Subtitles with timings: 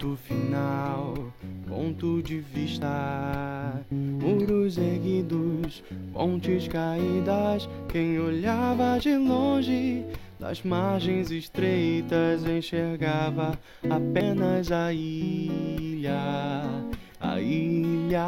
[0.00, 1.12] Ponto final,
[1.68, 3.84] ponto de vista.
[3.90, 5.84] Muros erguidos,
[6.14, 7.68] pontes caídas.
[7.86, 10.02] Quem olhava de longe,
[10.38, 13.58] das margens estreitas, enxergava
[13.90, 16.62] apenas a ilha.
[17.20, 18.24] A ilha,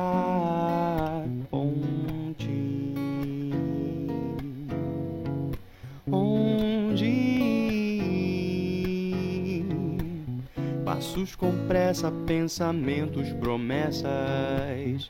[10.93, 15.09] Passos com pressa, pensamentos, promessas.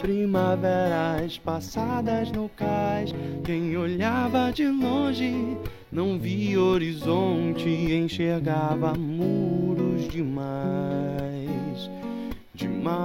[0.00, 3.14] Primaveras passadas no cais.
[3.44, 5.54] Quem olhava de longe
[5.92, 11.90] não via horizonte, enxergava muros demais.
[12.54, 12.96] Demais.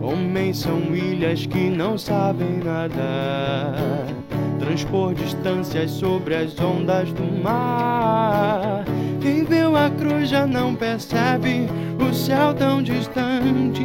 [0.00, 4.06] Homens são ilhas que não sabem nada.
[4.58, 8.86] Transpor distâncias sobre as ondas do mar.
[9.22, 11.68] Quem viu a cruz já não percebe
[12.00, 13.80] o céu tão distante.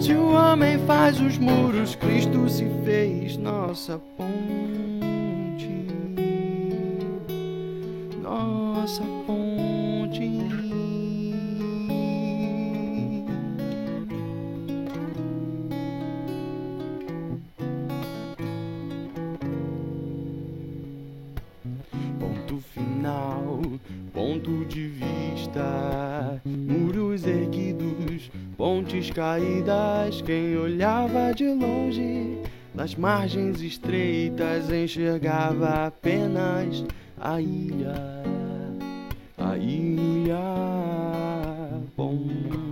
[0.00, 5.68] Se o homem faz os muros, Cristo se fez nossa ponte.
[8.22, 9.45] Nossa ponte.
[24.12, 26.40] Ponto de vista.
[26.44, 30.22] Muros erguidos, pontes caídas.
[30.22, 32.38] Quem olhava de longe,
[32.74, 36.84] nas margens estreitas, enxergava apenas
[37.20, 38.22] a ilha.
[39.38, 40.38] A ilha,
[41.94, 42.65] ponte.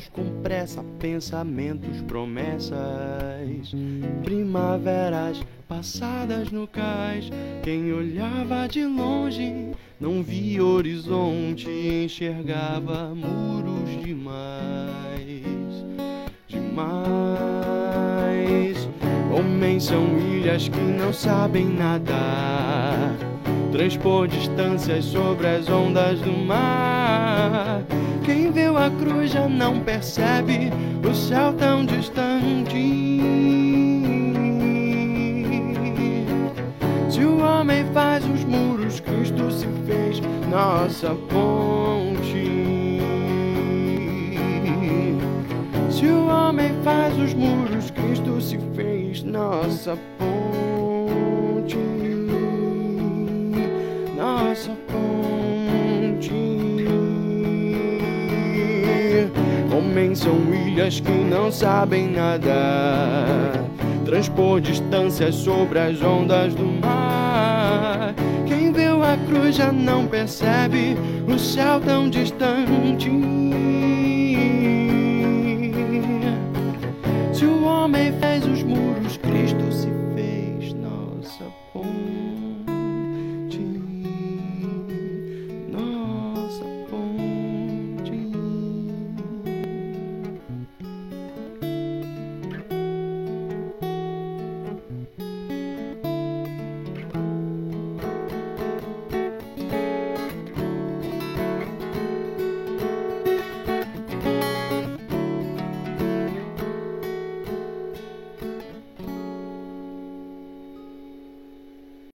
[0.00, 2.74] Passos com pressa, pensamentos, promessas,
[4.24, 7.30] primaveras passadas no cais.
[7.62, 15.84] Quem olhava de longe não via horizonte, enxergava muros demais,
[16.48, 17.68] demais.
[19.32, 23.16] Homens são ilhas que não sabem nadar
[23.70, 27.84] transpor distâncias sobre as ondas do mar.
[28.32, 30.70] Quem viu a cruz já não percebe
[31.04, 33.20] o céu tão distante.
[37.10, 43.00] Se o homem faz os muros, Cristo se fez nossa ponte.
[45.90, 50.30] Se o homem faz os muros, Cristo se fez nossa ponte
[54.16, 54.89] nossa ponte.
[60.14, 63.52] são ilhas que não sabem nadar.
[64.04, 68.14] Transpor distâncias sobre as ondas do mar.
[68.46, 70.96] Quem viu a cruz já não percebe
[71.28, 73.10] o céu tão distante.
[77.32, 82.09] Se o homem fez os muros, Cristo se fez nossa ponte.